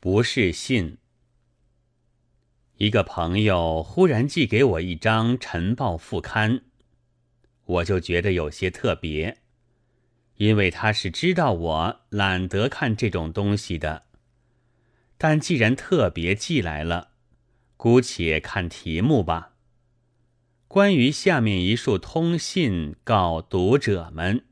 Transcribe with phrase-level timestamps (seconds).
[0.00, 0.98] 不是信。
[2.76, 6.62] 一个朋友忽然寄给我一张晨报副刊，
[7.64, 9.38] 我就觉得有些特别，
[10.36, 14.04] 因为他是知道我懒得看这种东西的。
[15.16, 17.12] 但既然特别寄来了，
[17.78, 19.54] 姑且看题目吧。
[20.68, 24.44] 关于下面一束通信告读者们，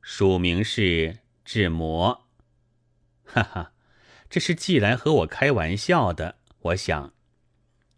[0.00, 2.28] 署名是志摩。
[3.24, 3.72] 哈哈，
[4.30, 6.36] 这是寄来和我开玩笑的。
[6.60, 7.14] 我想，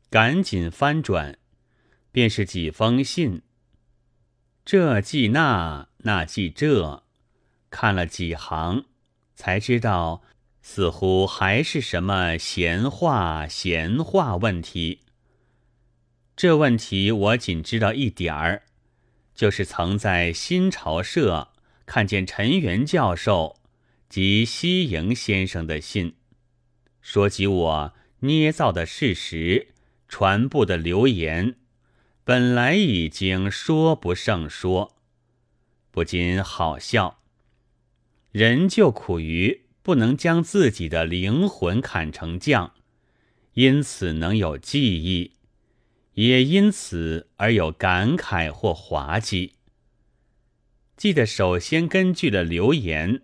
[0.09, 1.39] 赶紧翻转，
[2.13, 3.43] 便是几封信。
[4.65, 7.03] 这记那，那记这，
[7.71, 8.85] 看了几行，
[9.35, 10.23] 才知道，
[10.63, 15.01] 似乎还是什么闲话闲话问题。
[16.37, 18.63] 这问题我仅知道一点儿，
[19.35, 21.49] 就是曾在新潮社
[21.87, 23.57] 看见陈元教授。
[24.09, 26.17] 及西营先生的信，
[27.01, 29.69] 说及我捏造的事实，
[30.09, 31.57] 传布的流言，
[32.25, 34.97] 本来已经说不胜说，
[35.91, 37.21] 不禁好笑。
[38.33, 42.75] 人就苦于不能将自己的灵魂砍成酱，
[43.55, 45.33] 因此能有记忆，
[46.15, 49.55] 也因此而有感慨或滑稽。
[50.97, 53.23] 记得首先根据了流言。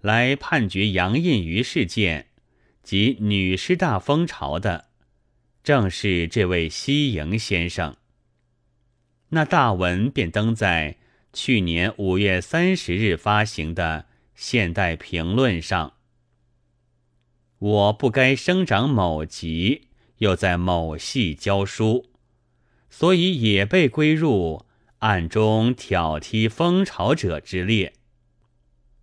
[0.00, 2.27] 来判决杨印鱼事件
[2.88, 4.86] 及女师大风潮的，
[5.62, 7.98] 正是这位西营先生。
[9.28, 10.96] 那大文便登在
[11.34, 15.92] 去年五月三十日发行的《现代评论》上。
[17.58, 19.88] 我不该生长某级，
[20.20, 22.06] 又在某系教书，
[22.88, 24.64] 所以也被归入
[25.00, 27.92] 暗中挑剔风潮者之列。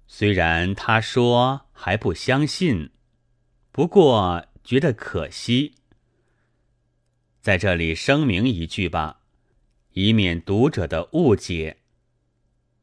[0.08, 2.90] 虽然他说还不相信，
[3.76, 5.74] 不过觉得可惜。
[7.42, 9.20] 在这里声明一句吧，
[9.92, 11.80] 以免读者的误解。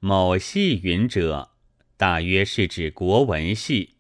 [0.01, 1.53] 某系云者，
[1.97, 3.95] 大约是指国文系，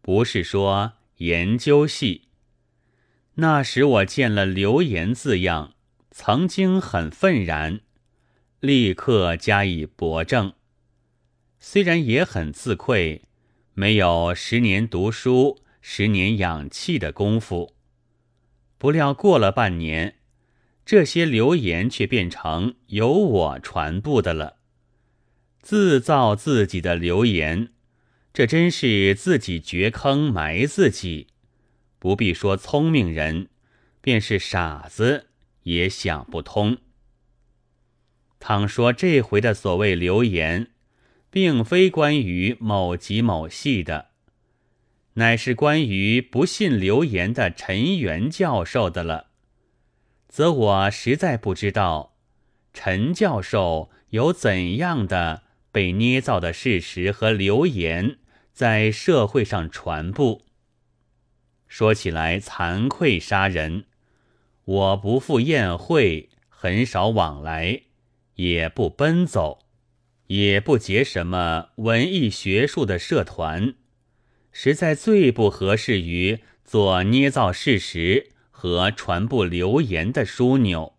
[0.00, 2.28] 不是说研究系。
[3.34, 5.74] 那时我见了“流言”字样，
[6.12, 7.80] 曾经很愤然，
[8.60, 10.52] 立刻加以驳正。
[11.58, 13.22] 虽然也很自愧，
[13.74, 15.58] 没有十年读书、
[15.90, 17.74] 十年养气的功夫，
[18.76, 20.16] 不料过了半年，
[20.84, 24.58] 这些流言却变成由我传布的了。
[25.62, 27.72] 自造自己的流言，
[28.34, 31.28] 这真是自己掘坑埋自己。
[31.98, 33.48] 不必说聪明人，
[34.02, 35.28] 便是傻子
[35.62, 36.76] 也想不通。
[38.38, 40.70] 倘说这回的所谓流言，
[41.30, 44.10] 并非关于某级某系的，
[45.18, 49.26] 乃是关于不信流言的陈元教授的了。
[50.28, 52.14] 则我实在不知道
[52.72, 55.42] 陈教授有怎样的
[55.72, 58.18] 被捏造的事实和流言
[58.52, 60.42] 在社会上传播。
[61.66, 63.86] 说起来惭愧杀人，
[64.64, 67.82] 我不赴宴会，很少往来，
[68.34, 69.58] 也不奔走。
[70.28, 73.74] 也不结什么文艺学术的社团，
[74.60, 80.94] 实在最不合适于做捏造事实和传播流言的枢纽。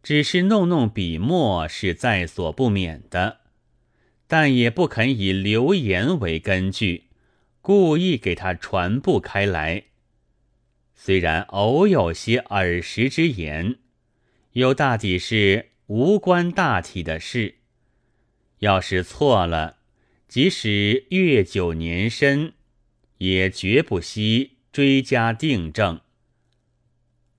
[0.00, 3.38] 只是弄弄笔墨是在所不免的，
[4.28, 7.08] 但也不肯以流言为根据，
[7.60, 9.86] 故意给他传播开来。
[10.94, 13.78] 虽然偶有些耳识之言，
[14.52, 17.56] 又大抵是无关大体的事。
[18.60, 19.78] 要是错了，
[20.32, 22.54] 即使月久年深，
[23.18, 26.00] 也绝不惜追加订正。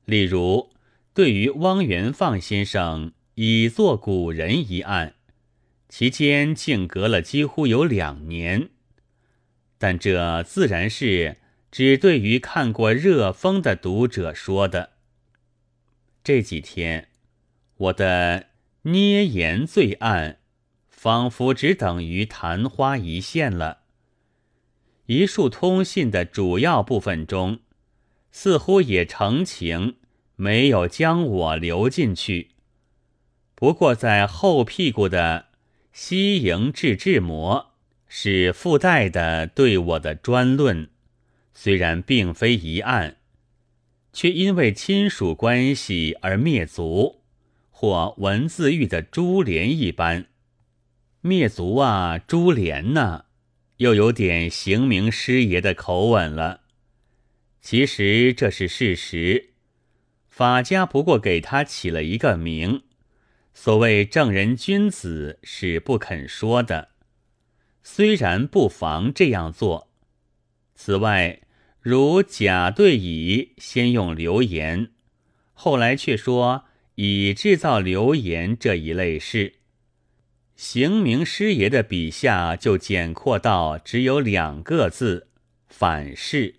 [0.06, 0.70] 例如，
[1.12, 5.16] 对于汪元放先生已作古人一案，
[5.90, 8.70] 其间竟隔了几乎有两年，
[9.80, 11.38] 但这自然是
[11.72, 14.92] 只对于看过热风的读者说的。
[16.24, 17.08] 这几天，
[17.76, 18.50] 我的
[18.84, 20.42] 捏言罪案。
[21.04, 23.80] 仿佛只等于昙花一现了。
[25.08, 27.60] 一束通信的主要部分中，
[28.32, 29.98] 似乎也成情
[30.38, 32.52] 没有将我留进去。
[33.54, 35.48] 不过在后屁股的
[35.92, 37.74] 西营治治魔
[38.08, 40.90] 是附带的对我的专论，
[41.54, 43.18] 虽然并非一案，
[44.14, 47.24] 却因为亲属关系而灭族，
[47.72, 50.28] 或文字狱的株连一般。
[51.26, 53.24] 灭族啊，株连呐，
[53.78, 56.64] 又有点行名师爷的口吻了。
[57.62, 59.54] 其实这是事实。
[60.28, 62.82] 法家不过给他起了一个名，
[63.54, 66.90] 所谓正人君子是不肯说的。
[67.82, 69.94] 虽然不妨这样做。
[70.76, 71.40] 此外，
[71.80, 74.92] 如甲对乙先用流言，
[75.54, 76.66] 后来却说
[76.96, 79.54] 乙制造流言这一类事，
[80.56, 85.28] 行明师爷的笔下就简括到只有两个字：
[85.68, 86.56] 反噬。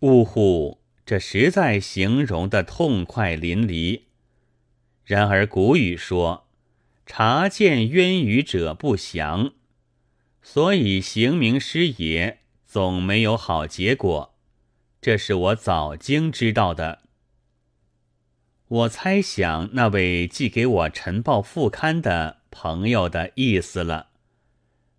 [0.00, 0.80] 呜呼！
[1.04, 4.02] 这实在形容的痛快淋漓。
[5.04, 6.46] 然而古语说
[7.04, 9.52] ：“察见渊鱼者不祥”，
[10.40, 14.34] 所以行明师爷总没有好结果。
[15.02, 17.00] 这是我早经知道的。
[18.68, 24.10] 我猜想那位寄给我晨报副刊的朋友的意思了，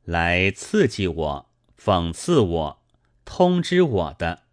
[0.04, 1.50] 来刺激我、
[1.82, 2.84] 讽刺我、
[3.24, 4.44] 通知我的。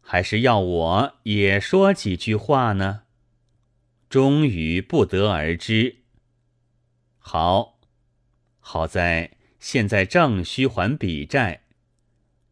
[0.00, 3.02] 还是要我也说几句话呢？
[4.08, 5.98] 终于不得而知。
[7.18, 7.78] 好，
[8.58, 11.64] 好在现在正需还笔债，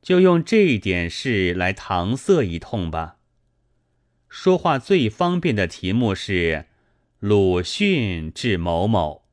[0.03, 3.17] 就用这点事来搪塞一通吧。
[4.29, 6.67] 说话最方便的题目是
[7.19, 9.25] 鲁迅致某某，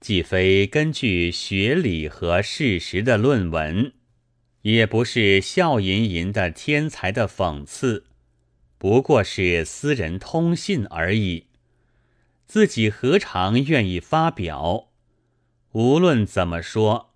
[0.00, 3.92] 既非根据学理和事实的论文。
[4.62, 8.06] 也不是笑吟吟的天才的讽刺，
[8.78, 11.46] 不过是私人通信而已。
[12.46, 14.88] 自己何尝愿意发表？
[15.70, 17.14] 无论怎么说，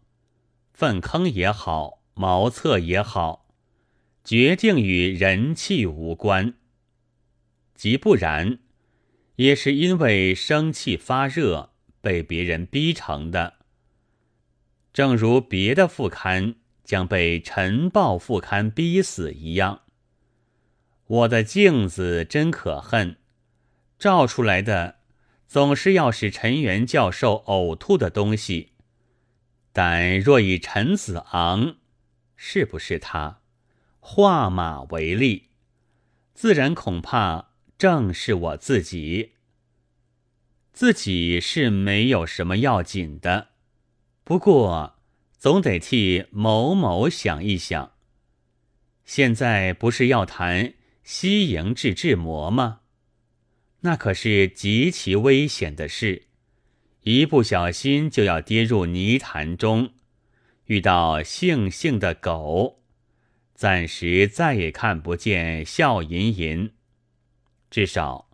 [0.72, 3.48] 粪坑也好，茅厕也好，
[4.22, 6.54] 决定与人气无关。
[7.74, 8.60] 即不然，
[9.36, 11.69] 也是因为生气发热，
[12.00, 13.54] 被别人逼成的。
[14.92, 16.56] 正如别的副刊。
[16.82, 19.82] 将被《晨报》副刊逼死一样。
[21.06, 23.16] 我的镜子真可恨，
[23.96, 24.96] 照出来的
[25.46, 28.72] 总是要使陈元教授呕吐的东西。
[29.72, 31.76] 但若以陈子昂，
[32.34, 33.40] 是不是他，
[34.00, 35.50] 画马为例，
[36.34, 39.34] 自然恐怕正是我自己。
[40.80, 43.48] 自己是没有什么要紧的，
[44.24, 44.96] 不过。
[45.38, 47.92] 总得替某某想一想。
[49.04, 50.72] 现在不是要谈
[51.04, 52.80] 西营治治魔吗？
[53.80, 56.28] 那可是极其危险的事，
[57.02, 59.92] 一不小心就要跌入泥潭中，
[60.64, 62.80] 遇到姓姓的狗，
[63.54, 66.72] 暂时再也看不见笑吟吟。
[67.70, 68.29] 至少，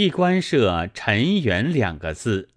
[0.00, 2.50] 一关涉陈元两个字。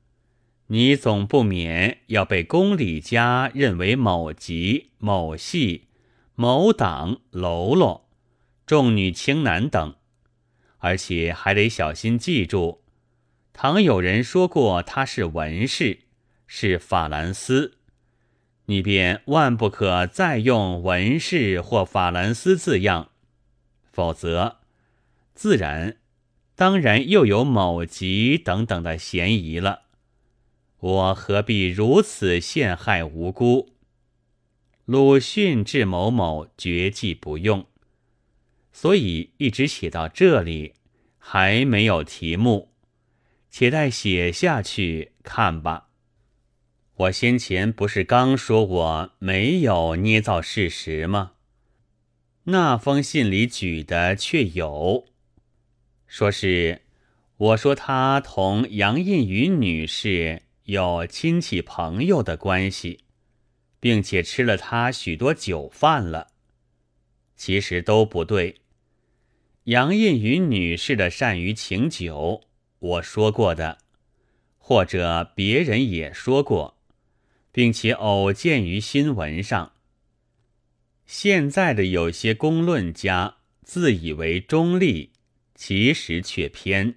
[0.67, 5.87] 你总不免要被宫里家认为某籍、某系、
[6.35, 8.07] 某党喽啰、
[8.67, 9.95] 重女轻男等，
[10.77, 12.81] 而且还得小心记住，
[13.53, 16.01] 倘有人说过他是文士，
[16.45, 17.79] 是法兰斯，
[18.65, 23.09] 你便万不可再用文士或法兰斯字样，
[23.91, 24.57] 否则，
[25.33, 25.97] 自然，
[26.61, 29.85] 当然又有某籍等等的嫌疑了。
[30.77, 33.69] 我何必如此陷害无辜？
[34.85, 37.65] 鲁迅致某某绝技不用，
[38.71, 40.75] 所以一直写到这里，
[41.17, 42.71] 还没有题目，
[43.49, 45.87] 且待写下去看吧。
[46.93, 51.31] 我先前不是刚说我没有捏造事实吗？
[52.43, 55.07] 那封信里举的却有，
[56.13, 56.81] 说是
[57.37, 60.41] 我说他同杨印宇女士。
[60.65, 62.99] 有亲戚朋友的关系，
[63.79, 66.27] 并且吃了他许多酒饭了。
[67.37, 68.57] 其实都不对。
[69.63, 72.41] 杨印宇女士的善于请酒，
[72.79, 73.77] 我说过的，
[74.57, 76.77] 或者别人也说过，
[77.53, 79.71] 并且偶见于新闻上。
[81.05, 85.11] 现在的有些公论家自以为中立，
[85.63, 86.95] 其实却偏，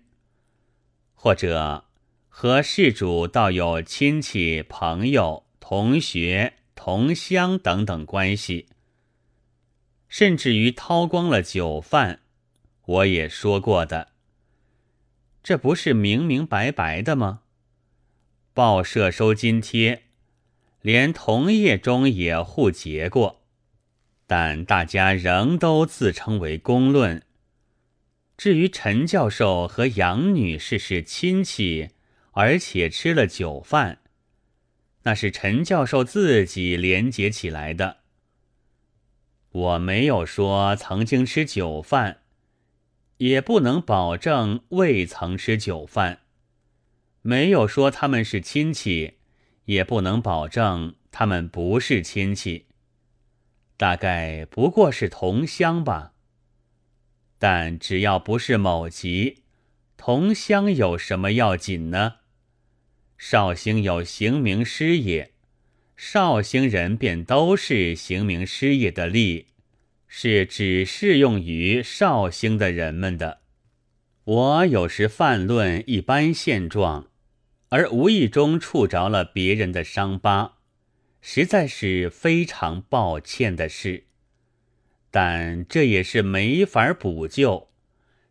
[1.12, 1.84] 或者。
[2.30, 8.68] 和事主倒有亲戚、朋友、同学、同乡等等关系，
[10.08, 12.20] 甚至于掏光了酒饭，
[12.86, 14.12] 我也说过的。
[15.42, 17.42] 这不是明明白白的吗？
[18.54, 20.04] 报社收津贴，
[20.80, 23.42] 连同业中也互结过，
[24.26, 27.22] 但大家仍都自称为公论。
[28.36, 31.90] 至于陈教授和杨女士是亲戚。
[32.36, 34.00] 而且吃了酒饭，
[35.04, 37.98] 那是陈教授自己连结起来的。
[39.50, 42.22] 我没有说曾经吃酒饭，
[43.18, 46.16] 也不能保证未曾吃酒饭；
[47.22, 49.18] 没有说他们是亲戚，
[49.66, 52.66] 也不能保证他们不是亲戚。
[53.76, 56.13] 大概不过是同乡吧。
[57.46, 59.42] 但只要不是某级，
[59.98, 62.14] 同乡有什么要紧呢？
[63.18, 65.32] 绍兴有行名师爷。
[65.94, 69.44] 绍兴人便都是行名师爷的吏，
[70.08, 73.40] 是只适用于绍兴的人们的。
[74.24, 77.10] 我有时泛论一般现状，
[77.68, 80.54] 而无意中触着了别人的伤疤，
[81.20, 84.04] 实在是非常抱歉的事。
[85.14, 87.68] 但这也是没法补救，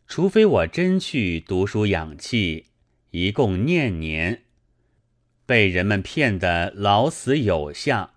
[0.06, 2.66] 除非我真去读书养气，
[3.10, 4.42] 一共念年。
[5.46, 8.16] 被人们骗得老死有下，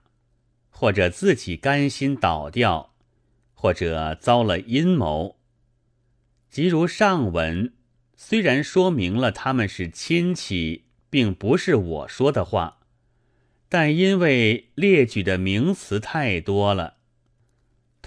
[0.69, 2.93] 或者自己甘心倒掉，
[3.53, 5.39] 或者遭了阴谋。
[6.49, 7.71] 即如上文，
[8.17, 12.79] 虽然说明了他们是亲戚，并不是我说的话，
[13.69, 16.96] 但因为列举的名词太多了，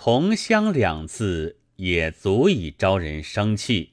[0.02, 3.92] 同乡两字也足以招人生气。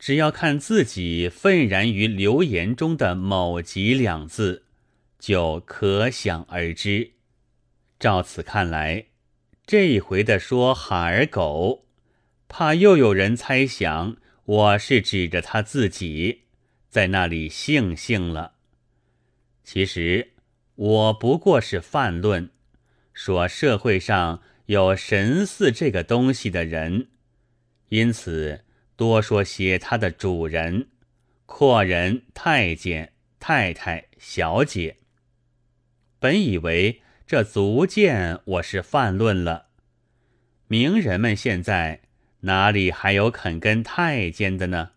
[0.00, 4.64] 只要看自己愤然于流言中的某几两字，
[5.20, 7.12] 就可想而知。
[8.00, 9.06] 照此看来，
[9.64, 11.86] 这一回的说哈儿狗，
[12.48, 16.46] 怕又有人猜想我是指着他自己
[16.88, 18.54] 在那里悻悻了。
[19.62, 20.32] 其实
[20.74, 22.50] 我不过是泛论，
[23.12, 27.08] 说社会上有神似这个东西的人，
[27.88, 28.62] 因此。
[28.98, 30.88] 多说些他的主人、
[31.44, 34.96] 阔人、太监、太太、小姐。
[36.18, 39.66] 本以为这足见我是泛论了。
[40.66, 42.00] 名人们现在
[42.40, 44.92] 哪里还有肯跟太监的呢？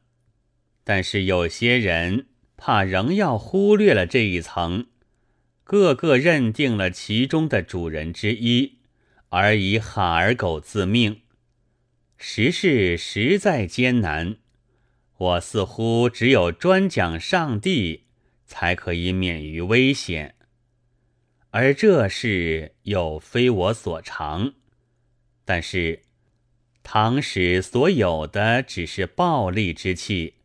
[0.86, 4.88] 但是有些人怕仍要忽略了这一层，
[5.66, 8.79] 个个认定了其中的主人之一，
[9.30, 11.22] 而以哈儿狗自命。
[12.18, 14.38] 时事实在艰难，
[15.18, 18.06] 我似乎只有专讲上帝，
[18.46, 20.36] 才可以免于危险。
[21.52, 24.54] 而这事又非我所长。
[25.46, 26.02] 但是，
[26.84, 30.36] 唐史所有的只是暴戾之气，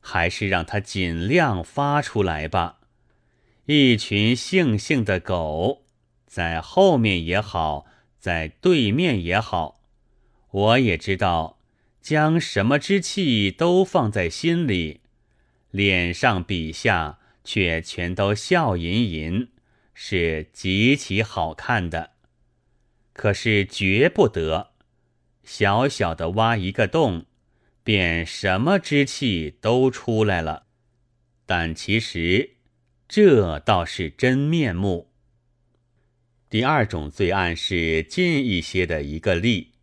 [0.00, 2.80] 还是让他尽量发出来吧。
[3.64, 5.86] 一群悻悻的狗，
[6.26, 7.85] 在后面也好，
[8.26, 9.80] 在对面也好。
[10.50, 11.60] 我也知道，
[12.00, 15.02] 将什么之气都放在心里，
[15.70, 19.48] 脸上笔下却全都笑吟吟，
[19.94, 22.14] 是极其好看的。
[23.12, 24.72] 可是绝不得，
[25.44, 27.26] 小小的挖一个洞，
[27.84, 30.64] 便什么之气都出来了。
[31.46, 32.56] 但其实，
[33.06, 35.12] 这倒是真面目。
[36.56, 39.74] 第二种罪案是近一些的一个例。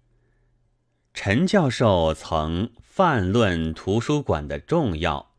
[1.14, 5.36] 陈教授曾泛论图书馆的重要，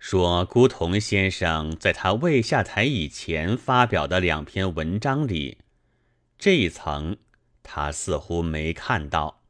[0.00, 5.58] 说辜同先生在他未下台以前发表的两篇文章里，
[6.36, 7.18] 这一层
[7.62, 9.42] 他似乎没看到。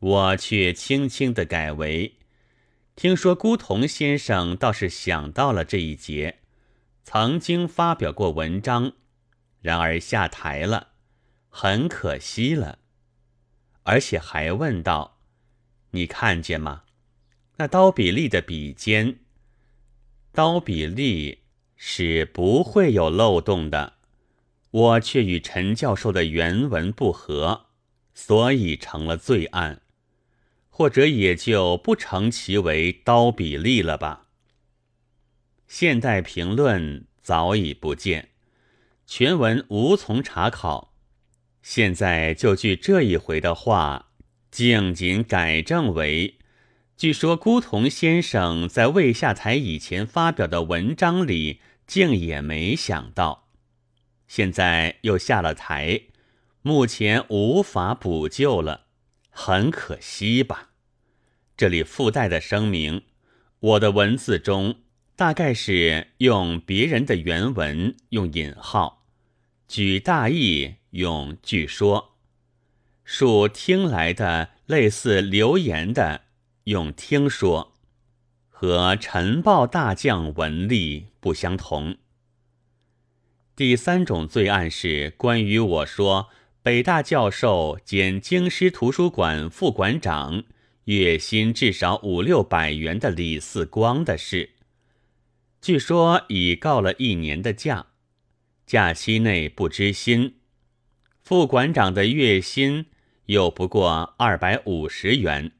[0.00, 2.14] 我却轻轻的改为：
[2.96, 6.38] 听说辜同先生倒是想到了这一节，
[7.04, 8.94] 曾经发表过文章，
[9.62, 10.88] 然而下台了，
[11.48, 12.80] 很可惜了。
[13.84, 15.18] 而且还问道
[15.92, 16.84] ：“你看见吗？
[17.56, 19.20] 那刀比利的笔尖，
[20.32, 21.42] 刀比利
[21.76, 23.94] 是不会有漏洞的。
[24.70, 27.66] 我却与陈教授的原文不合，
[28.14, 29.82] 所以成了罪案，
[30.70, 34.28] 或者也就不成其为刀比利了吧？
[35.68, 38.30] 现代评论早已不见，
[39.06, 40.94] 全文无从查考。”
[41.62, 44.10] 现在就据这一回的话，
[44.50, 46.38] 竟仅改正为：
[46.96, 53.48] 据说辜同先生在未下台以前发表的文章里，竟也没想到，
[54.26, 56.02] 现在又下了台，
[56.62, 58.86] 目前无法补救了，
[59.30, 60.70] 很可惜吧？
[61.56, 63.02] 这里附带的声明，
[63.60, 64.80] 我的文字中
[65.16, 69.04] 大概是用别人的原文用引号，
[69.68, 70.76] 举大意。
[70.92, 72.16] 用据说，
[73.02, 76.24] 属听来的类似流言的，
[76.64, 77.72] 用听说，
[78.50, 81.96] 和晨报大将文例不相同。
[83.56, 86.28] 第三种罪案是关于我说
[86.62, 90.44] 北大教授兼京师图书馆副馆长，
[90.84, 94.50] 月薪至少五六百元的李四光的事。
[95.62, 97.86] 据说已告了一年的假，
[98.66, 100.38] 假期内不知薪。
[101.22, 102.86] 副馆长的月薪
[103.26, 105.52] 又不过二百五十元。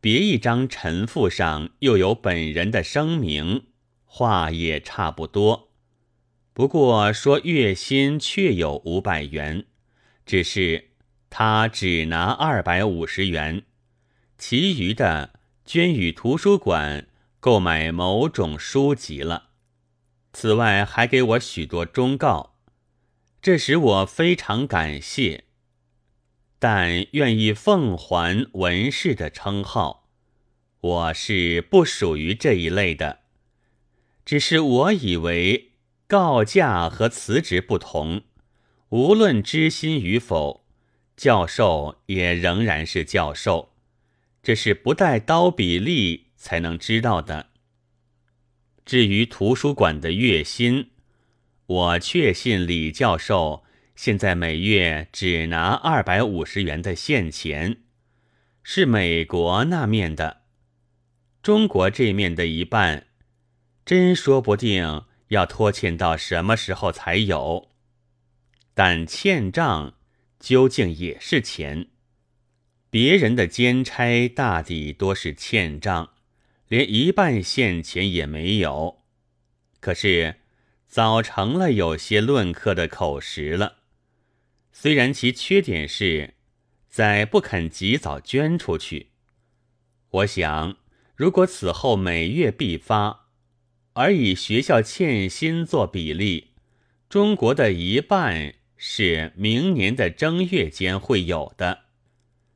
[0.00, 3.64] 别一张陈父上又有本人的声明，
[4.04, 5.72] 话也差不多。
[6.52, 9.66] 不过说月薪确有五百元，
[10.24, 10.90] 只是
[11.28, 13.64] 他只拿二百五十元，
[14.38, 17.07] 其余的捐与图书馆
[17.40, 19.50] 购买某种书籍了。
[20.32, 22.56] 此外还给我许多忠告，
[23.40, 25.44] 这使我非常感谢。
[26.58, 30.08] 但愿意奉还文士的称号，
[30.80, 33.20] 我是不属于这一类的。
[34.24, 35.72] 只是我以为
[36.06, 38.22] 告假和辞职不同，
[38.90, 40.66] 无论知心与否，
[41.16, 43.72] 教授也仍然是教授，
[44.42, 47.50] 这是不带刀笔利才能知道的。
[48.86, 50.88] 至于图书馆的月薪，
[51.66, 53.64] 我确信李教授。
[53.94, 57.78] 现在每月只拿二百五十元的现钱，
[58.62, 60.42] 是美国那面的，
[61.42, 63.08] 中国这面的一半，
[63.84, 67.72] 真说不定要拖欠到什么时候才有。
[68.72, 69.94] 但欠账
[70.38, 71.88] 究竟也是钱，
[72.88, 76.10] 别人的兼差大抵多是欠账，
[76.68, 79.02] 连一半现钱也没有。
[79.80, 80.36] 可是
[80.86, 83.78] 早成了有些论客的口实了。
[84.72, 86.34] 虽然其缺点是，
[86.88, 89.08] 在不肯及早捐出去。
[90.10, 90.76] 我想，
[91.14, 93.26] 如果此后每月必发，
[93.94, 96.52] 而以学校欠薪做比例，
[97.08, 101.80] 中国的一半是明年的正月间会有的；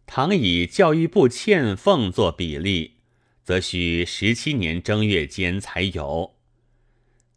[0.06, 2.98] 倘以教育部欠俸做比例，
[3.42, 6.34] 则需十七年正月间才有。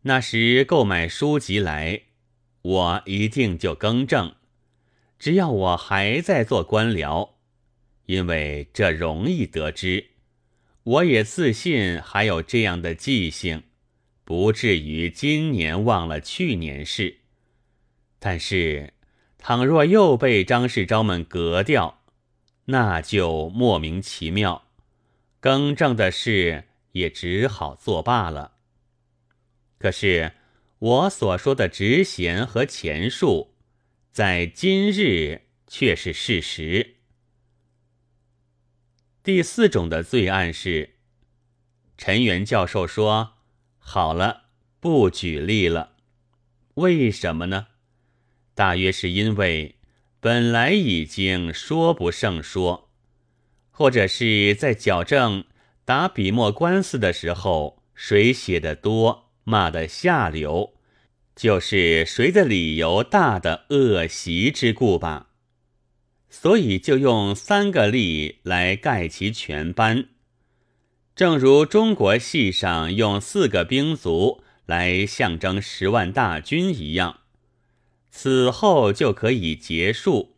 [0.03, 2.01] 那时购买书籍来，
[2.61, 4.35] 我一定就更正。
[5.17, 7.31] 只要我还在做官僚，
[8.05, 10.11] 因为这容易得知，
[10.83, 13.63] 我也自信还有这样的记性，
[14.23, 17.17] 不至于今年忘了去年事。
[18.19, 18.93] 但是，
[19.37, 22.01] 倘若又被张世钊们革掉，
[22.65, 24.64] 那就莫名其妙，
[25.45, 28.53] 更正的事也只好作罢了。
[29.77, 30.31] 可是，
[30.79, 33.53] 我所说的职衔和钱数。
[34.11, 36.95] 在今日却是事实。
[39.21, 40.95] 第四种的罪案是，
[41.95, 43.33] 陈元教授说
[43.77, 44.45] ：“好了，
[44.79, 45.97] 不举例了。
[46.73, 47.67] 为什么呢？
[48.55, 49.75] 大约是因为
[50.19, 52.84] 本来已经说不胜说，
[53.75, 55.43] 或者是在矫正
[55.83, 60.71] 打笔墨官司的时候，谁写的多，骂的下流。”
[61.35, 65.31] 就是谁的理由大的恶习之故吧，
[66.29, 70.05] 所以就用三个例来盖其全班，
[71.13, 77.19] 正如中国戏上用四个兵卒来象征十万大军一样，
[78.09, 80.37] 此后就可以结束。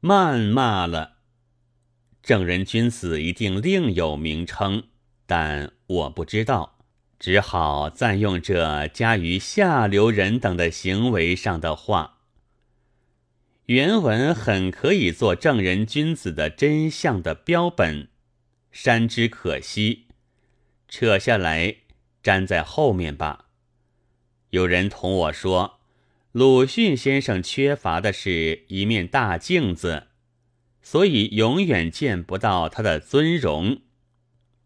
[0.00, 1.13] 谩骂了，
[2.24, 4.84] 正人君子一定另有名称，
[5.26, 6.78] 但我不知道。
[7.18, 12.20] 只好暂用这加于下流人等的行为上的话。
[13.66, 18.08] 原文很可以做正人君子的真相的标本，
[18.72, 20.06] 删之可惜，
[20.88, 21.76] 扯下来
[22.22, 23.48] 粘在后面吧。
[24.48, 25.78] 有人同我说，
[26.32, 30.08] 鲁迅先生缺乏的是一面大镜子，
[30.84, 33.80] 所以永远见不到他的尊容。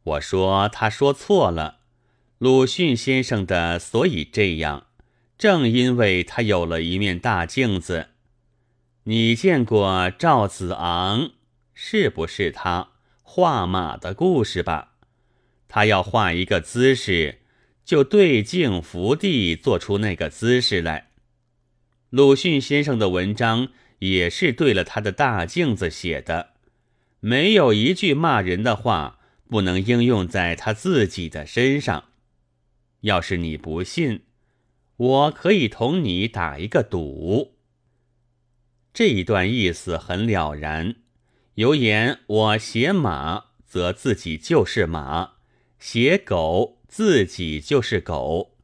[0.02, 1.78] 我说他说错了。
[2.38, 4.88] 鲁迅先生的所以这样，
[5.38, 8.08] 正因为他有了一面大镜子。
[9.04, 11.30] 你见过赵子昂
[11.72, 12.90] 是不是他
[13.22, 14.94] 画马的故事吧？
[15.68, 17.42] 他要画一个姿势，
[17.84, 21.10] 就对镜伏地做出那个姿势来。
[22.10, 26.50] 鲁迅先生的文章也是对了他的大镜子写的，
[27.20, 32.04] 没有一句骂人的话不能应用在他自己的身上。
[33.02, 34.22] 要是你不信，
[34.96, 37.54] 我可以同你打一个赌。
[38.92, 40.96] 这一段意思很了然，
[41.54, 45.36] 有言我写马，则自己就是马；
[45.78, 48.56] 写狗，自己就是狗。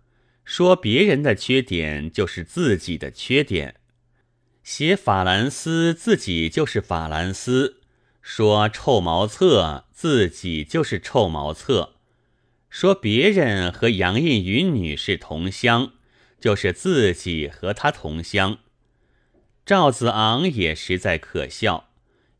[0.44, 3.76] 说别人的缺点，就是自己的缺点。
[4.64, 7.82] 写法兰斯自己就是法兰斯，
[8.22, 11.96] 说臭茅厕自己就是臭茅厕，
[12.70, 15.92] 说别人和杨印云女士同乡，
[16.40, 18.56] 就是自己和他同乡。
[19.66, 21.90] 赵子昂也实在可笑，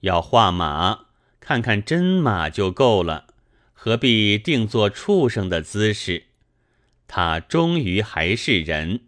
[0.01, 1.09] 要画马，
[1.41, 3.27] 看看真马就够了，
[3.75, 6.25] 何必定做畜生的姿势？
[7.07, 9.03] 他终于还是人，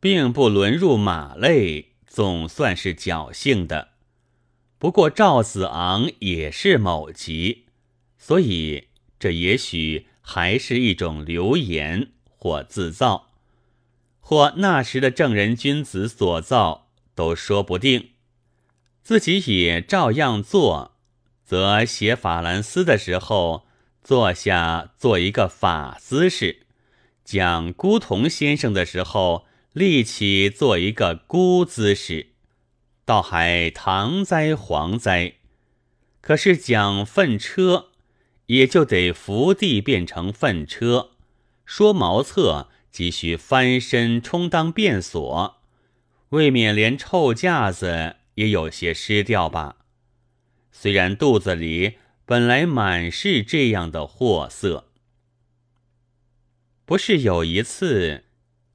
[0.00, 1.87] 并不沦入马类，
[2.18, 3.90] 总算是侥幸的。
[4.76, 7.66] 不过赵子昂也是某级，
[8.16, 8.88] 所以
[9.20, 13.30] 这也许还是一种流言，或自造，
[14.18, 16.88] 或那时的正人君子所造。
[17.14, 18.10] 都说不定，
[19.04, 20.96] 自己也照样做，
[21.44, 23.68] 则写法兰斯的时候
[24.02, 26.64] 坐下做一个法姿势；
[27.24, 29.46] 讲孤童先生的时候
[29.78, 32.32] 立起做一个孤姿势，
[33.04, 35.34] 倒还唐哉皇哉。
[36.20, 37.90] 可是讲粪车，
[38.46, 41.10] 也就得伏地变成粪车；
[41.64, 45.60] 说茅厕，急需翻身充当便所。
[46.30, 49.76] 未免连臭架子也有些失掉吧。
[50.72, 51.94] 虽然肚子里
[52.26, 54.90] 本来满是这样的货色，
[56.84, 58.24] 不是有一次，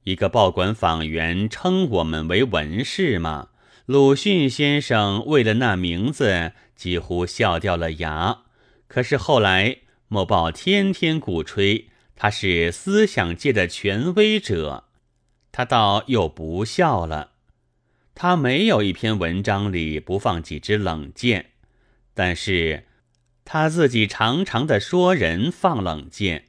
[0.04, 3.48] 一个报馆访员称我们为文士吗？
[3.86, 8.42] 鲁迅先生为了那名字几乎笑掉了牙。
[8.86, 14.84] 可是后来某报天天鼓吹他是思想界的权威者，
[15.50, 17.30] 他倒又不笑了。
[18.14, 21.52] 他没有一篇文章里不放几支冷箭，
[22.12, 22.84] 但是
[23.46, 26.44] 他自己常常的说人放冷箭，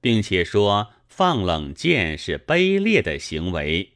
[0.00, 3.94] 并且说放冷箭是卑劣的行为。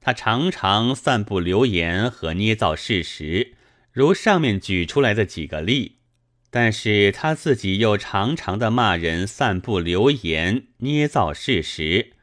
[0.00, 3.54] 他常常散布流言和捏造事实，
[3.92, 5.98] 如上面举出来的几个例。
[6.50, 12.14] 但是他自己又常常的骂人散布流言、捏造事实，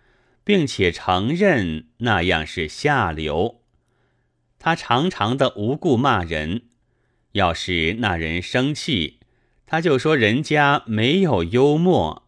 [0.44, 3.62] 并且承认那样是下流。
[4.60, 6.64] 他常常的无故骂人，
[7.32, 9.20] 要是那人生气，
[9.66, 12.24] 他就说人家没有幽默；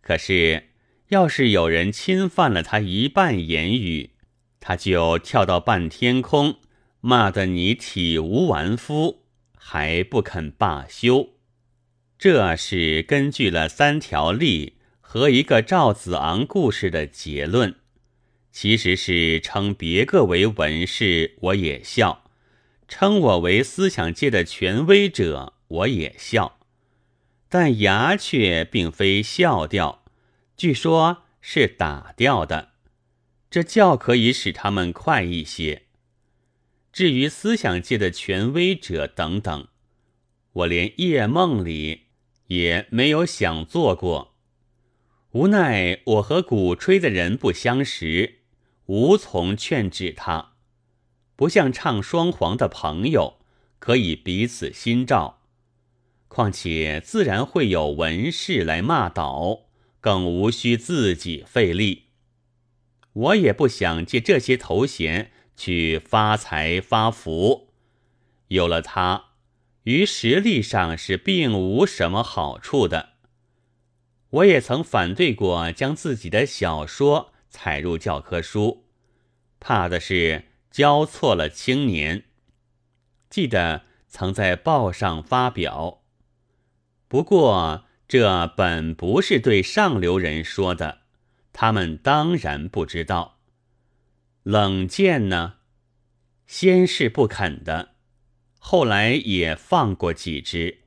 [0.00, 0.65] 可是
[1.08, 4.10] 要是有人侵犯了他一半言语，
[4.58, 6.56] 他就跳到半天空，
[7.00, 9.22] 骂得你体无完肤，
[9.56, 11.30] 还不肯罢休。
[12.18, 17.76] 这是根据了三条例和一个赵子昂故事的结论。
[18.50, 22.22] 其实是称别个为文士，我也笑；
[22.88, 26.58] 称我为思想界的权威者，我也笑。
[27.50, 30.05] 但牙却并非笑掉，
[30.56, 32.70] 据说是打掉的。
[33.50, 35.82] 这叫可以使他们快一些。
[36.92, 39.68] 至于思想界的权威者等等，
[40.52, 42.06] 我连夜梦里
[42.46, 44.34] 也没有想做过。
[45.32, 48.40] 无奈我和鼓吹的人不相识。
[48.86, 50.52] 无从劝止他，
[51.34, 53.40] 不像唱双簧的朋友
[53.78, 55.42] 可以彼此心照。
[56.28, 59.65] 况且自然会有文士来骂倒，
[60.06, 62.04] 更无需自己费力。
[63.12, 67.70] 我也不想借这些头衔去发财发福，
[68.46, 69.30] 有了它，
[69.82, 73.14] 于实力上是并无什么好处的。
[74.30, 77.32] 我也曾反对过将自己的小说。
[77.48, 78.84] 采入教科书，
[79.58, 82.24] 怕的是教错了青年。
[83.28, 86.02] 记得曾在报上发表，
[87.08, 91.00] 不过这本不是对上流人说的，
[91.52, 93.38] 他们当然不知道。
[94.42, 95.54] 冷箭呢，
[96.46, 97.94] 先是不肯的，
[98.58, 100.78] 后来也放过几支，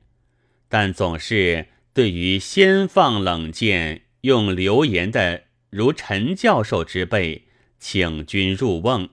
[0.68, 5.44] 但总是对于先放冷箭用流言的。
[5.68, 7.46] 如陈教授之辈，
[7.78, 9.08] 请君入瓮，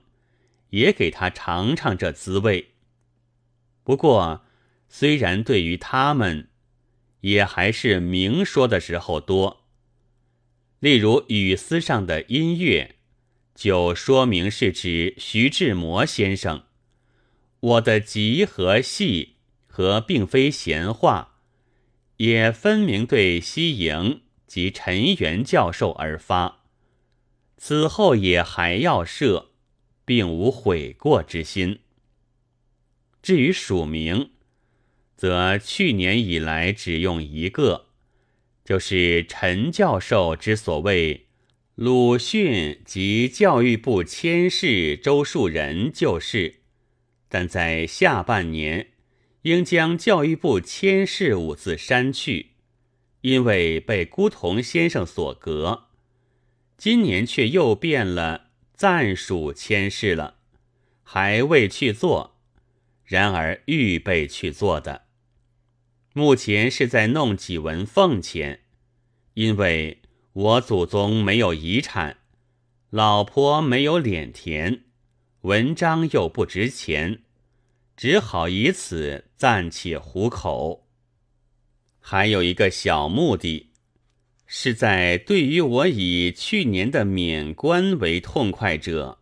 [0.70, 2.72] 也给他尝尝这滋味。
[3.84, 4.44] 不过，
[4.88, 6.48] 虽然对于他们，
[7.20, 9.64] 也还是明说的时候多。
[10.80, 12.96] 例如语丝上的音乐，
[13.54, 16.64] 就说明是指徐志摩先生。
[17.60, 21.40] 我的集和戏和并非闲话，
[22.18, 24.22] 也分明对西营。
[24.48, 26.64] 及陈元教授而发，
[27.58, 29.50] 此后也还要设，
[30.06, 31.80] 并无悔过之心。
[33.20, 34.30] 至于署名，
[35.18, 37.86] 则去年以来只用一个，
[38.64, 41.26] 就是陈教授之所谓
[41.74, 46.60] 鲁迅及教育部签事周树人，就是
[47.28, 48.90] 但在下半年
[49.42, 52.50] 应将教育部签事五字删去，
[53.22, 55.86] 因为被孤童先生所革。
[56.76, 60.36] 今年却又变了暂属签事了，
[61.02, 62.36] 还未去做，
[63.04, 65.07] 然而预备去做的。
[66.18, 68.62] 目前是在弄几文俸钱，
[69.34, 70.02] 因为
[70.32, 72.16] 我祖宗没有遗产，
[72.90, 74.80] 老婆没有脸田，
[75.42, 77.20] 文章又不值钱。
[77.96, 80.88] 只好以此暂且糊口。
[82.00, 83.70] 还有一个小目的，
[84.44, 89.20] 是在对于我以去年的免官为痛快者，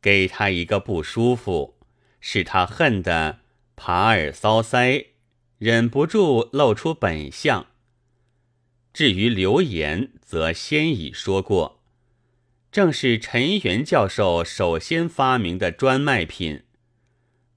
[0.00, 1.78] 给他一个不舒服，
[2.20, 3.40] 使他恨得
[3.76, 5.08] 耙耳搔腮，
[5.64, 7.68] 忍不住露出本相。
[8.92, 11.84] 至于流言，则先已说过，
[12.72, 16.64] 正是陈元教授首先发明的专卖品。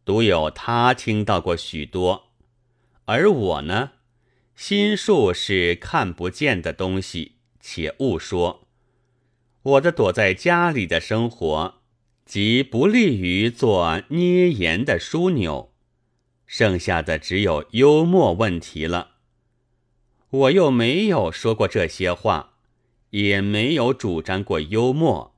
[0.06, 2.28] 独有他听到过许多，
[3.06, 3.94] 而我呢，
[4.56, 8.68] 心术是看不见的东西，且勿说。
[9.64, 11.82] 我的躲在家里的生活，
[12.24, 15.74] 即不利于做捏盐的枢纽，
[16.46, 19.12] 剩下的只有幽默问题了。
[20.30, 22.54] 我又没有说过这些话，
[23.12, 25.36] 也没有主张过幽默。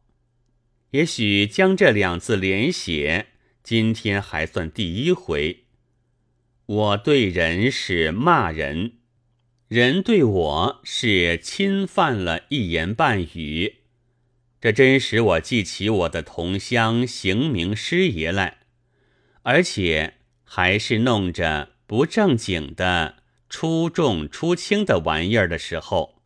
[0.91, 3.27] 也许将这两字连写。
[3.63, 5.65] 今天还算第一回，
[6.65, 8.93] 我对人是骂人，
[9.67, 13.79] 人对我是侵犯了一言半语，
[14.61, 18.59] 这真使我记起我的同乡邢明师爷来，
[19.41, 20.13] 而且
[20.49, 23.17] 还是弄着不正经的
[23.49, 26.21] 出重出轻的玩意儿的时候，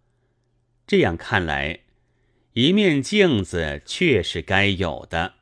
[0.85, 1.79] 这样看来，
[2.53, 5.33] 一面镜子确是该有的。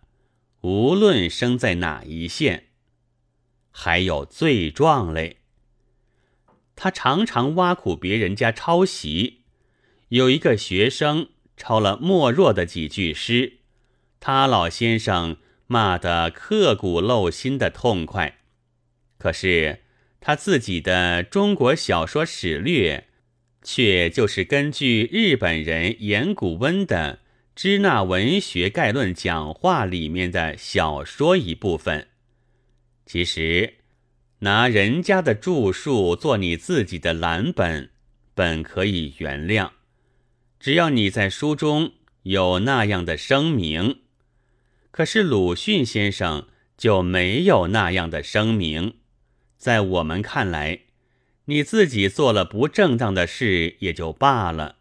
[0.62, 2.68] 无论生在哪一县，
[3.70, 5.38] 还有罪状嘞。
[6.76, 9.42] 他常常挖苦别人家抄袭，
[10.08, 13.60] 有一个学生抄了莫若的几句诗，
[14.22, 15.36] 他老先生
[15.68, 18.38] 骂得刻骨镂心的痛快。
[19.20, 19.82] 可是
[20.20, 22.98] 他自己的《中国小说史略》，
[23.62, 27.20] 却就是根据日本人岩谷温的。
[27.56, 32.08] 支那文学概论讲话里面的小说一部分，
[33.06, 33.74] 其实
[34.40, 37.90] 拿人家的著述做你自己的蓝本，
[38.34, 39.72] 本可以原谅，
[40.58, 41.92] 只要你在书中
[42.24, 44.04] 有那样的声明。
[44.92, 48.94] 可是鲁迅先生就没有那样的声明，
[49.60, 50.80] 在我们看来，
[51.45, 54.78] 你自己做了不正当的事也就罢了，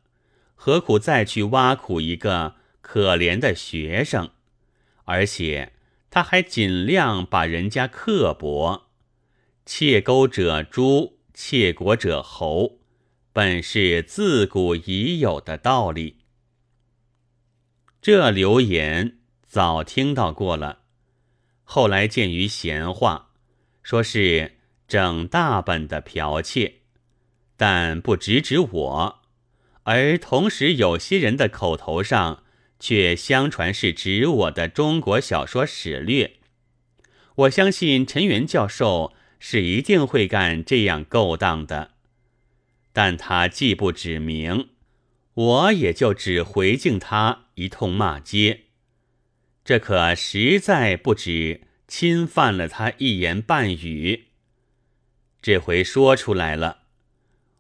[0.55, 2.55] 何苦再去挖苦一个？
[2.81, 4.31] 可怜的学生，
[5.05, 5.75] 而且
[6.09, 8.87] 他还尽量把人家刻薄，
[9.67, 12.79] 窃钩者诛，窃国者侯，
[13.35, 16.17] 本是自古已有的道理。
[18.01, 20.79] 这流言早听到过了，
[21.65, 23.33] 后来见于闲话，
[23.83, 24.58] 说是
[24.89, 26.81] 整大本的剽窃，
[27.57, 29.21] 但不直指我，
[29.85, 32.43] 而同时有些人的口头上。
[32.81, 36.27] 却相传是指我的《中国小说史略》，
[37.35, 41.91] 我相信陈元教授是一定会干这样勾当的，
[42.93, 44.69] 但他既不指明，
[45.35, 48.67] 我也就只回敬他一通骂街，
[49.65, 54.28] 这可实在不止侵犯了他一言半语。
[55.41, 56.83] 这回说出来了，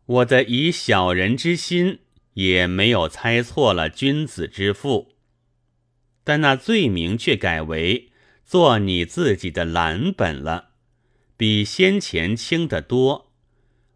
[0.06, 2.00] 我的以小人之心。
[2.34, 5.16] 也没有猜错了君子之腹，
[6.22, 8.12] 但那罪名却改为
[8.44, 10.68] 做你自己的蓝本了，
[11.36, 13.32] 比先前轻得多，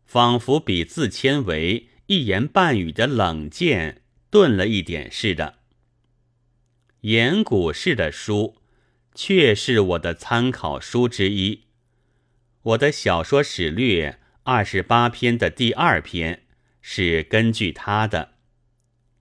[0.05, 5.59] 仿佛比自谦为一言半语的冷箭钝了一点似的。
[7.03, 8.57] 言古氏的书，
[9.15, 11.67] 却是我的参考书之一，
[12.63, 16.45] 我的小说史略二十八篇的第二篇
[16.81, 18.35] 是根据他的。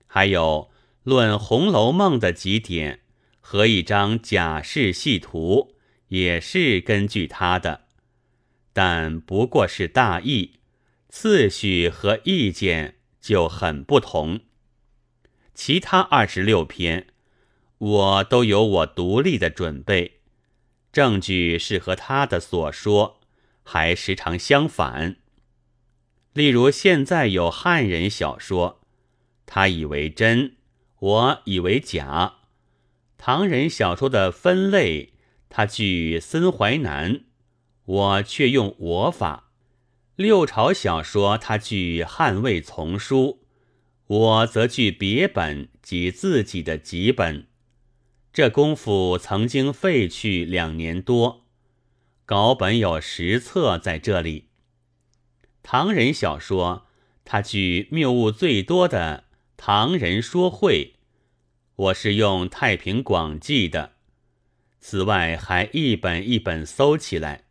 [0.06, 0.70] 还有
[1.02, 3.00] 论《红楼梦》的几点
[3.40, 5.74] 和一张假事细图，
[6.08, 7.86] 也是根据他的，
[8.72, 10.60] 但不过是大意，
[11.08, 14.40] 次序和意见就很不同。
[15.52, 17.08] 其他二十六篇，
[17.78, 20.20] 我都有我独立的准备，
[20.92, 23.20] 证据是和他的所说
[23.62, 25.16] 还时常相反。
[26.32, 28.80] 例如现在有汉人小说。
[29.44, 30.56] 他以为真，
[30.98, 32.36] 我以为假。
[33.18, 35.12] 唐人小说的分类，
[35.50, 37.24] 他据森淮南，
[37.84, 39.50] 我却用我法；
[40.16, 43.44] 六朝小说他据汉魏丛书，
[44.06, 47.46] 我则据别本及自己的几本。
[48.32, 51.41] 这功夫曾经废去两年多，
[52.32, 54.46] 稿本有十册在这里。
[55.62, 56.86] 唐人小说，
[57.26, 59.24] 他据谬误最多的
[59.58, 60.94] 《唐人说会》，
[61.76, 63.92] 我是用《太平广记》的。
[64.80, 67.44] 此外还一本一本搜起来，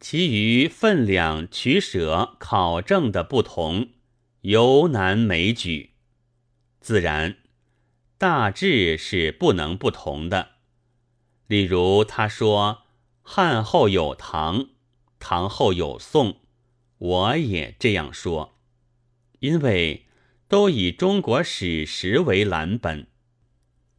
[0.00, 3.90] 其余分量取舍考证的不同，
[4.40, 5.90] 尤难枚举。
[6.80, 7.36] 自然，
[8.16, 10.52] 大致是不能不同的。
[11.46, 12.84] 例如他说
[13.28, 14.68] 汉后有唐，
[15.18, 16.36] 唐后有宋，
[16.98, 18.54] 我也这样说，
[19.40, 20.06] 因为
[20.46, 23.08] 都以中国史实为蓝本。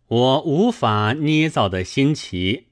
[0.07, 2.67] 我无法捏造的新奇，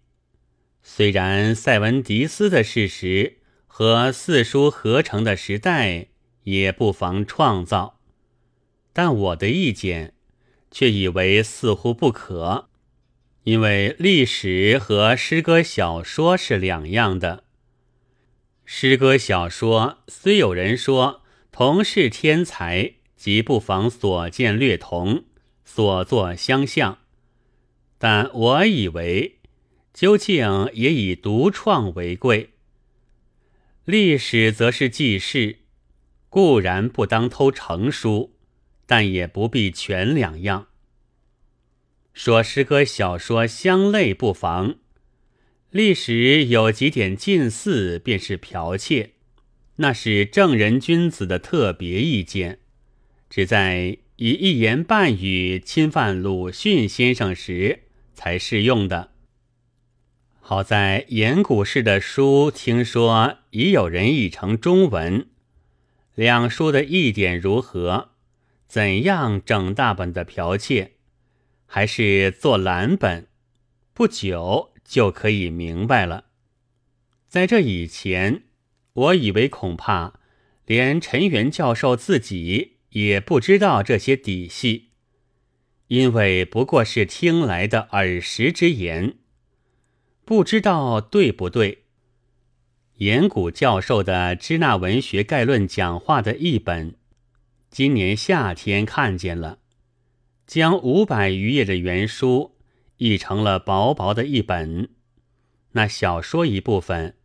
[0.81, 6.07] 虽然塞文迪斯的事实和四书合成的时代
[6.43, 7.99] 也不妨创造，
[8.93, 10.13] 但我的意见
[10.71, 12.69] 却以为似乎不可，
[13.45, 17.43] 因为历史和诗歌小说是两样的。
[18.65, 25.25] 诗歌小说虽有人说同是天才，即不妨所见略同，
[25.63, 26.97] 所作相像。
[27.99, 29.37] 但我以为，
[29.93, 32.49] 究竟也以独创为贵。
[33.85, 35.59] 历史则是记事，
[36.29, 38.33] 固然不当偷成书，
[38.87, 40.67] 但也不必全两样。
[42.15, 44.77] 说诗歌小说相类不妨，
[45.69, 49.11] 历史有几点近似，便是剽窃，
[49.75, 52.57] 那是正人君子的特别意见，
[53.29, 57.81] 只在以一言半语侵犯鲁迅先生时。
[58.15, 59.11] 才适用的。
[60.39, 65.27] 好在严古氏的书，听说已有人译成中文。
[66.15, 68.11] 两书的译点如何？
[68.69, 70.93] 怎样整大本的剽窃？
[71.65, 73.27] 还是做蓝本？
[73.93, 76.25] 不久就可以明白了。
[77.27, 78.43] 在这以前，
[78.93, 80.19] 我以为恐怕
[80.65, 84.89] 连陈元教授自己也不知道这些底细。
[85.87, 89.17] 因为不过是听来的耳识之言，
[90.25, 91.83] 不知道对不对。
[92.95, 96.95] 严古教授的《支那文学概论》讲话的译本，
[97.69, 99.59] 今年夏天看见了，
[100.45, 102.55] 将五百余页的原书
[102.97, 104.89] 译成了薄薄的一本。
[105.71, 107.15] 那小说一部分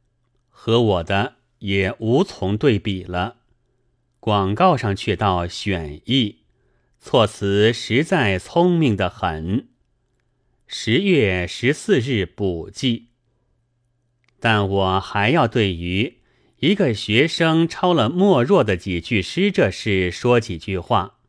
[0.49, 3.37] 和我的也无从对比了，
[4.19, 6.39] 广告上却道选译。
[6.99, 9.69] 措辞实在聪明的很。
[10.67, 13.09] 十月十四日补记。
[14.39, 16.19] 但我还要对于
[16.59, 21.20] 一个学生抄了莫若的几句诗这事说几句话。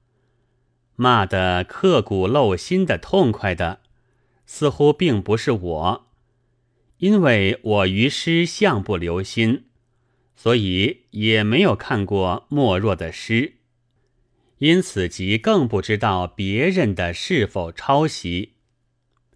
[1.02, 3.80] 骂得刻骨镂心的痛快的，
[4.46, 6.08] 似乎并不是我，
[6.98, 9.64] 因为我于诗向不留心，
[10.36, 13.54] 所以也没有看过莫若的诗。
[14.60, 18.54] 因此，即更不知道别人的是否抄袭。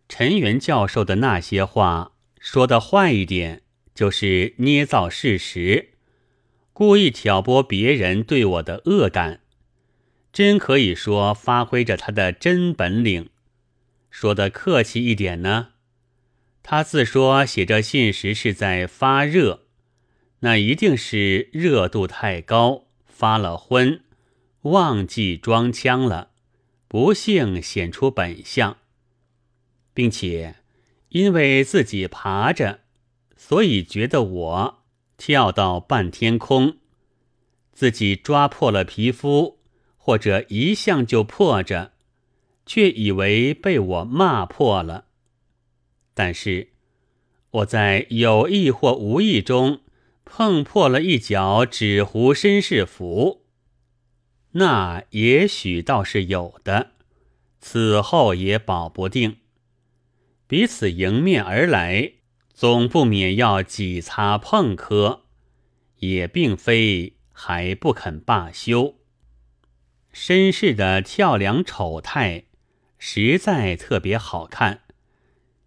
[0.07, 3.63] 陈元教授的那些话说的坏一点，
[3.95, 5.93] 就是捏造事实，
[6.73, 9.39] 故意挑拨别人对我的恶感。
[10.35, 13.29] 真可以说发挥着他的真本领。
[14.09, 15.69] 说的客气一点呢，
[16.61, 19.61] 他自说写这信时是在发热，
[20.39, 24.01] 那一定是热度太高，发了昏。
[24.63, 26.31] 忘记装腔了，
[26.89, 28.75] 不幸显出本相，
[29.93, 30.55] 并且
[31.09, 32.81] 因为自己爬着，
[33.37, 34.83] 所以觉得我
[35.15, 36.79] 跳到半天空，
[37.71, 39.59] 自己抓破了皮肤，
[40.05, 41.93] 或者一向就破着，
[42.63, 45.05] 却以为被我骂破了。
[46.13, 46.69] 但是
[47.49, 49.81] 我在有意或无意中
[50.23, 53.47] 碰破了一角纸糊绅士服。
[54.51, 56.91] 那也许倒是有的，
[57.59, 59.37] 此后也保不定。
[60.45, 62.11] 彼此迎面而来，
[62.53, 65.23] 总不免要几擦碰磕，
[65.97, 68.93] 也并非还不肯罢休。
[70.15, 72.45] 绅士的跳梁丑态，
[72.97, 74.83] 实在特别好看，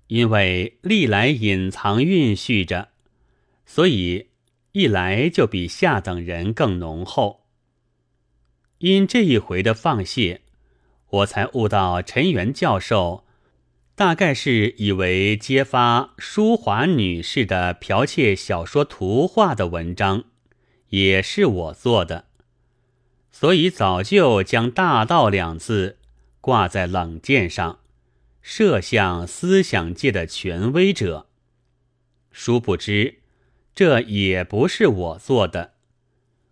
[0.07, 2.89] 因为历来隐藏蕴蓄着，
[3.67, 4.29] 所以
[4.73, 7.45] 一来就比下等人更浓厚。
[8.79, 10.41] 因这一回的放泄，
[11.11, 13.27] 我才悟到陈元教授
[13.95, 20.25] 大概是以为揭发淑华女士的剽窃小说图画的文章
[20.89, 22.28] 也是我做的，
[23.41, 25.99] 所以早就将“大道”两字
[26.41, 27.79] 挂在冷箭上，
[28.43, 31.29] 射向思想界的权威者。
[32.33, 33.21] 殊不知，
[33.77, 35.75] 这也不是我做的。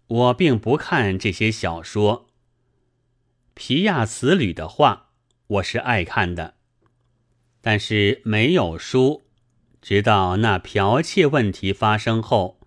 [0.06, 2.28] 我并不看这些小说，
[3.54, 5.08] 皮亚此旅的话
[5.48, 6.54] 我是爱看的。
[7.60, 9.24] 但是没有书，
[9.82, 12.60] 直到那剽窃问题发生后，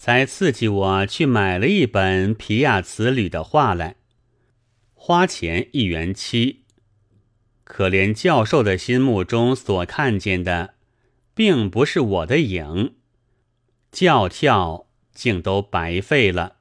[0.00, 3.96] 才刺激我去买了一本皮亚茨吕的画来，
[4.94, 6.64] 花钱一元七。
[7.64, 10.72] 可怜教授的心目中所看见的，
[11.34, 12.94] 并不是我的影，
[13.92, 16.56] 教跳竟都白费了，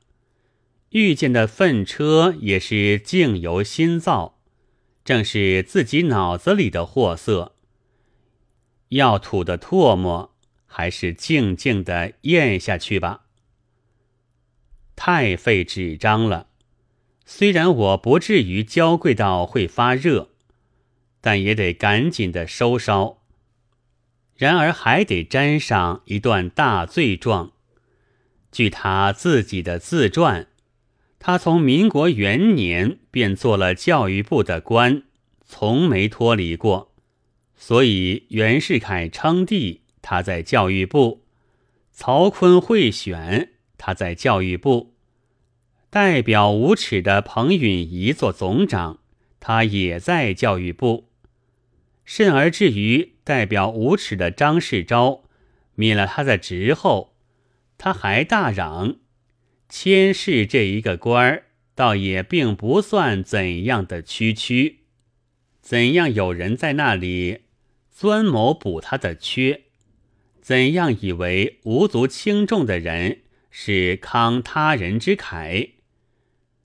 [0.89, 4.41] 遇见的粪车也是境由心造，
[5.05, 7.55] 正是自己脑子里的货色。
[8.89, 10.35] 要吐的唾沫，
[10.65, 13.27] 还是静静的咽下去吧。
[15.01, 16.47] 太费纸张了，
[17.25, 20.31] 虽然我不至于娇贵到会发热，
[21.21, 23.21] 但也得赶紧的收烧。
[24.35, 27.53] 然而还得沾上一段大罪状。
[28.51, 30.47] 据他自己的自传，
[31.17, 35.03] 他从民国元年便做了教育部的官，
[35.45, 36.91] 从没脱离过。
[37.55, 41.21] 所以袁世凯称帝，他在教育部；
[41.93, 44.93] 曹锟贿选，他在教育部；
[45.89, 48.99] 代表无耻的彭允仪做总长，
[49.39, 51.09] 他也在教育部。
[52.05, 55.21] 甚而至于代表无耻的张世钊，
[55.73, 57.15] 免了他的职后，
[57.77, 58.97] 他还大嚷：
[59.67, 64.79] 千世这一个官儿，倒也并不算怎样的区区，
[65.61, 67.41] 怎样有人在那里？
[67.91, 69.63] 钻谋补他的缺，
[70.41, 75.71] 怎样以为无足轻重的人是慷他人之慨？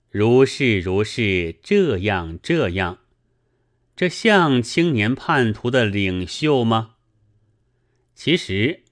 [0.09, 2.99] 如是如是，这样这样，
[3.95, 6.95] 这像青年叛徒的领袖吗？
[8.13, 8.83] 其实，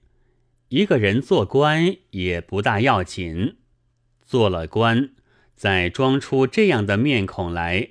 [0.68, 3.56] 一个人做官也不大要紧，
[4.22, 5.14] 做了官
[5.54, 7.90] 再装出这样的面孔来，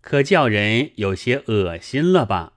[0.00, 2.54] 可叫人有些恶心了吧？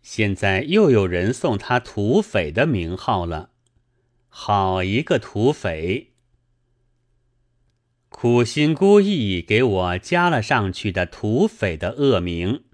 [0.00, 3.50] 现在又有人送他土匪的名号了，
[4.28, 6.12] 好一个土匪！
[8.08, 12.64] 苦心孤诣给我加了上去的土匪的恶名，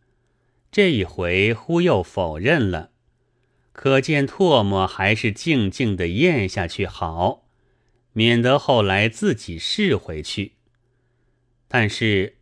[0.71, 2.91] 这一回忽又否认了，
[3.73, 7.47] 可见唾沫还是静静的咽下去好，
[8.13, 10.53] 免得后来自己试回去。
[11.69, 12.37] 但是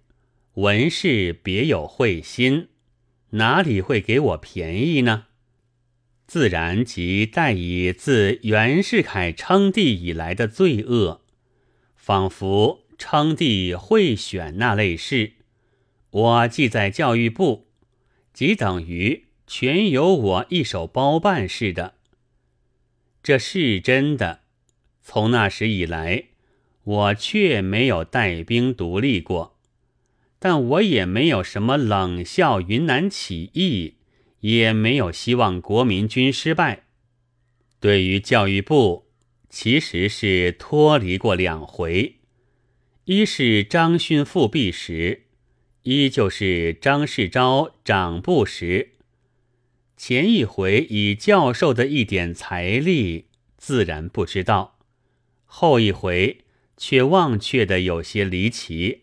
[0.55, 2.69] 文士别有慧心。
[3.35, 5.29] 哪里会给我便宜呢？
[6.33, 11.21] 自然即代以自袁世凯称帝以来的罪恶，
[11.95, 15.33] 仿佛称帝贿选那类事，
[16.09, 17.67] 我记在教育部，
[18.33, 21.97] 即等于全由我一手包办似的。
[23.23, 24.41] 这是真的。
[25.03, 26.29] 从那时以来，
[26.83, 29.59] 我却没有带兵独立过。
[30.39, 33.97] 但我也没有什么冷笑云南起义，
[34.43, 36.85] 也没有希望国民军失败。
[37.81, 39.07] 对于教育部，
[39.51, 42.17] 其实是脱离过两回：
[43.07, 45.25] 一是张勋复辟时，
[45.83, 48.91] 一就是张世钊掌部时。
[49.97, 53.27] 前一回以教授的一点财力，
[53.57, 54.79] 自然不知道；
[55.45, 56.39] 后一回
[56.77, 59.03] 却忘却的有些离奇。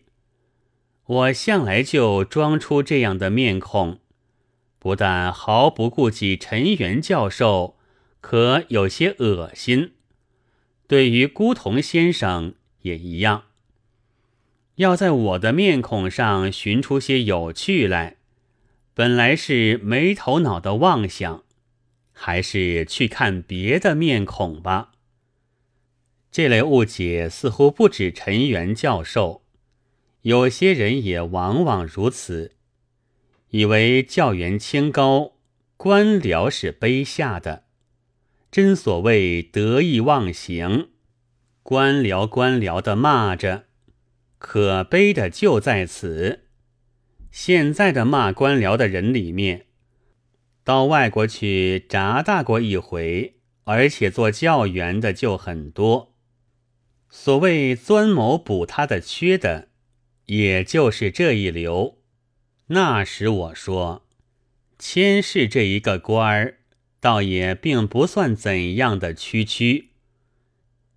[1.06, 4.00] 我向来就装出这样的面孔，
[4.80, 7.76] 不但毫不顾及陈元教授，
[8.22, 9.90] 可有些恶心；
[10.88, 13.44] 对于孤童先生也一样。
[14.76, 18.16] 要在我的面孔上寻出些有趣来，
[18.94, 21.44] 本来是没头脑的妄想，
[22.12, 24.92] 还是去看别的面孔吧。
[26.32, 29.42] 这类误解似乎不止陈元教授。
[30.22, 32.56] 有些人也往往如此，
[33.50, 35.34] 以为教员清高，
[35.76, 37.64] 官僚是卑下的。
[38.50, 40.90] 真所谓得意忘形，
[41.62, 43.64] 官僚官僚的骂着，
[44.38, 46.46] 可悲的就在此。
[47.30, 49.66] 现在的骂官僚的人里面，
[50.64, 56.14] 到外国去扎大过一回，而且做教员的就很多。
[57.08, 59.68] 所谓钻谋补他的缺的。
[60.26, 61.98] 也就是这一流，
[62.72, 64.02] 那时我说，
[64.78, 66.58] 千氏这一个官儿，
[67.00, 69.88] 倒也并不算怎样的区区，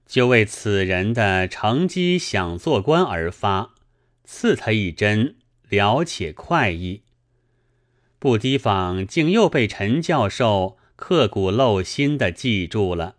[0.05, 3.73] 就为此人的乘机想做官而发，
[4.23, 7.01] 刺他一针，了且快意。
[8.19, 13.15] 不提防，竟又被陈教授刻骨镂心的记住了。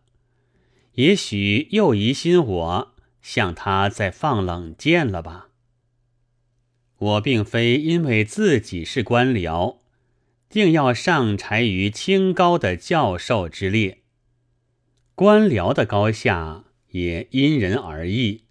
[0.92, 5.48] 也许又疑心我向他再放冷箭了吧？
[7.04, 9.80] 我并非因为自己是官僚，
[10.48, 13.98] 定要上柴于清高的教授之列。
[15.14, 18.44] 官僚的高下也因人而异。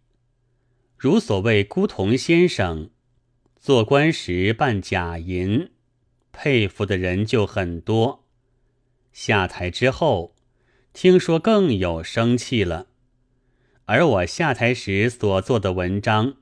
[0.95, 2.91] 如所谓孤童先生，
[3.59, 5.71] 做官时办假银。
[6.31, 8.25] 佩服的人就很多，
[9.11, 10.35] 下台之后，
[10.91, 12.87] 听说更有生气了。
[13.85, 16.35] 而我下台时所做的文章，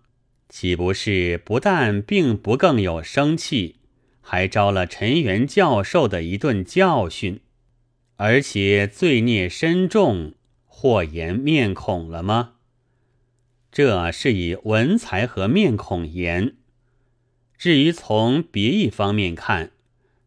[0.51, 3.77] 岂不是不但并不更有生气，
[4.19, 7.39] 还招了陈元教授的一顿教训，
[8.17, 10.33] 而且罪孽深重，
[10.65, 12.55] 或言面孔了吗？
[13.71, 16.57] 这是以文才和面孔言。
[17.57, 19.71] 至于从别一方面看，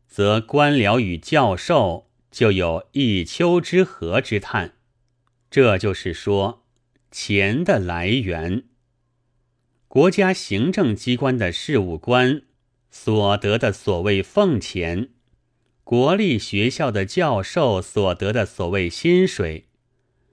[0.09, 4.73] 则官僚与教授就有一丘之貉之叹，
[5.51, 6.65] 这就是说，
[7.11, 8.65] 钱的来源。
[9.95, 12.43] 国家行政机关的事务官
[12.91, 15.11] 所得的所谓俸钱，
[15.85, 19.69] 国立学校的教授所得的所谓薪水，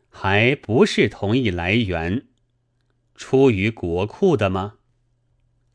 [0.09, 2.25] 还不是同一来源，
[3.13, 4.77] 出于国库的吗？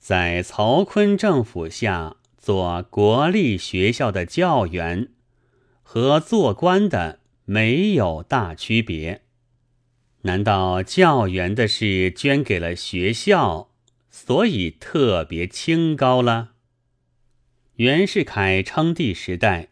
[0.00, 2.16] 在曹锟政府下。
[2.36, 5.10] 做国立学校的教员
[5.82, 9.22] 和做官的没有大区别，
[10.22, 13.70] 难道教员的事捐给了学校，
[14.18, 16.52] 所以特别清高了？
[17.74, 19.68] 袁世凯称帝时代，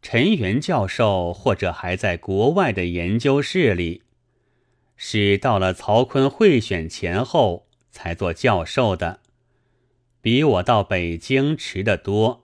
[0.00, 4.00] 陈元教授或者还在国外的研究室里，
[4.96, 9.20] 是到了曹锟贿选前后才做教授的。
[10.22, 12.42] 比我到北京迟得多，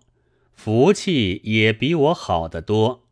[0.52, 3.08] 福气也比我好得多。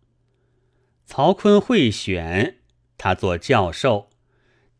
[1.06, 2.58] 曹锟贿选，
[2.98, 4.10] 他做教授；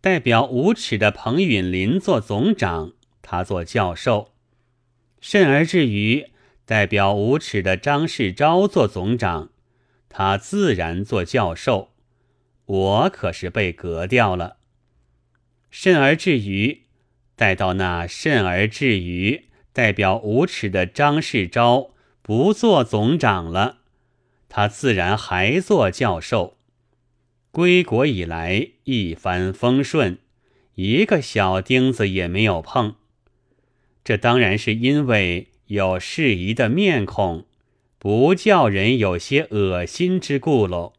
[0.02, 2.92] 代表无耻的彭允麟做总长，
[3.30, 4.30] 他做教授；
[5.20, 6.30] 甚而至于
[6.64, 9.50] 代表无耻的张世钊做总长，
[10.08, 11.90] 他自然做教授。
[12.64, 14.56] 我可是被革掉了。
[15.70, 16.84] 甚而至于
[17.36, 19.44] 待到那甚而至于。
[19.74, 23.78] 代表无耻的张世钊不做总长了，
[24.48, 26.56] 他自然还做教授。
[27.52, 30.18] 归国以来一帆风顺，
[30.74, 32.96] 一个小钉子也没有碰。
[34.08, 37.44] 这当然是因为有适宜的面孔，
[37.98, 40.94] 不叫人有些恶心之故喽。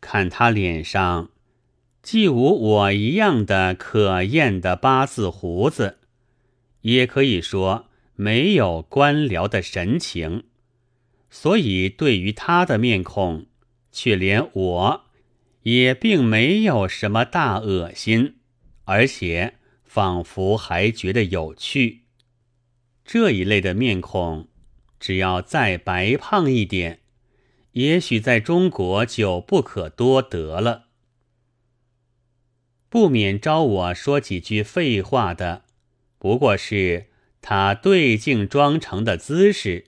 [0.00, 1.30] 看他脸上，
[2.02, 5.98] 既无我一样的可厌的八字胡子。
[6.80, 7.86] 也可以说
[8.16, 10.42] 没有官僚的神情，
[11.30, 13.46] 所以对于他的面孔，
[13.92, 15.04] 却连我
[15.62, 18.34] 也并没有什么大恶心，
[18.82, 19.54] 而且
[19.94, 22.00] 仿佛还觉得有趣。
[23.04, 24.48] 这一类的面孔，
[24.98, 26.98] 只要再白胖一点，
[27.74, 30.86] 也许在中国就不可多得了。
[32.88, 35.62] 不免招我说几句废话的。
[36.18, 37.06] 不过是
[37.40, 39.84] 他对镜装成的姿势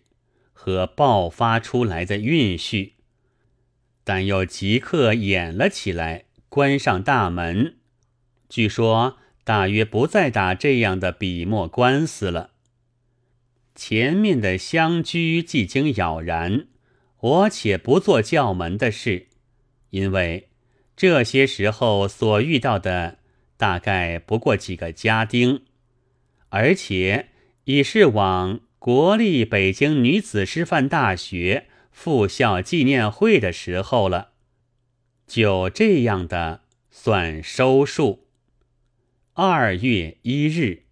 [0.52, 2.94] 和爆发出来的韵序，
[4.04, 7.78] 但又即刻演了起来，关上大门。
[8.48, 12.50] 据说大约不再打这样的笔墨官司了。
[13.76, 16.66] 前面的相居既经杳然，
[17.20, 19.28] 我且不做叫门的事，
[19.90, 20.48] 因为
[20.96, 23.18] 这些时候所遇到的
[23.56, 25.62] 大概不过几个家丁。
[26.48, 27.28] 而且
[27.66, 34.30] 已是往国立北京女子师范大学复校纪念会的时候了，
[35.28, 38.25] 就这样的算收束。
[39.38, 40.85] 二月一日。